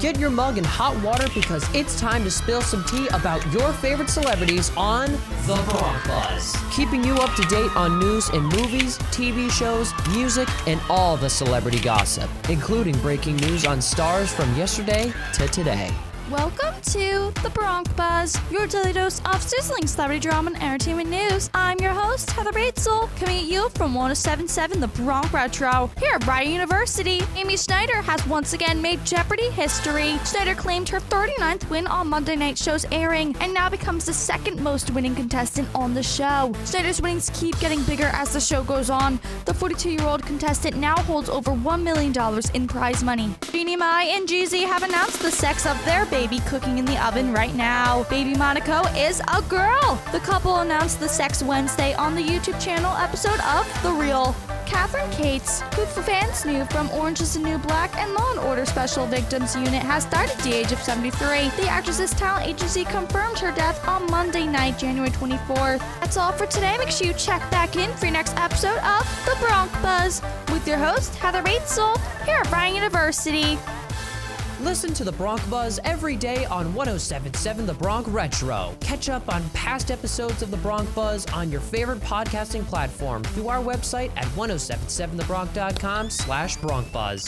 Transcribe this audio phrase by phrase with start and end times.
[0.00, 3.72] Get your mug in hot water because it's time to spill some tea about your
[3.72, 5.10] favorite celebrities on
[5.46, 6.54] The Bronc Buzz.
[6.70, 11.30] Keeping you up to date on news in movies, TV shows, music, and all the
[11.30, 15.90] celebrity gossip, including breaking news on stars from yesterday to today.
[16.30, 21.48] Welcome to the Bronc Buzz, your daily dose of sizzling celebrity drama and entertainment news.
[21.54, 26.26] I'm your host, Heather Batezel, coming at you from 1077 The Bronc Retro here at
[26.26, 27.20] Rider University.
[27.36, 30.16] Amy Schneider has once again made Jeopardy history.
[30.24, 34.58] Schneider claimed her 39th win on Monday night show's airing and now becomes the second
[34.58, 36.54] most winning contestant on the show.
[36.64, 39.20] Schneider's winnings keep getting bigger as the show goes on.
[39.44, 42.14] The 42 year old contestant now holds over $1 million
[42.54, 43.34] in prize money.
[43.52, 47.34] Jeannie Mai and Jeezy have announced the sex of their baby cooking in the oven
[47.34, 48.04] right now.
[48.04, 50.00] Baby Monaco is a girl.
[50.12, 54.34] The couple announced the sex Wednesday on the YouTube channel episode of The Real.
[54.66, 58.66] Kathryn Kates, who fans knew from Orange is the New Black and Law and Order
[58.66, 61.50] Special Victims Unit, has died at the age of 73.
[61.56, 65.78] The actress's talent agency confirmed her death on Monday night, January 24th.
[66.00, 66.76] That's all for today.
[66.78, 70.20] Make sure you check back in for your next episode of The Bronc Buzz
[70.52, 73.58] with your host, Heather Batezel, here at Rider University.
[74.66, 78.74] Listen to the Bronc Buzz every day on 1077 The Bronc Retro.
[78.80, 83.46] Catch up on past episodes of the Bronc Buzz on your favorite podcasting platform through
[83.46, 87.24] our website at 1077thebronc.com slash Bronc Buzz.